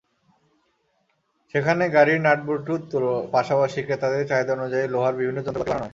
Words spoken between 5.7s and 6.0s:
বানানো হয়।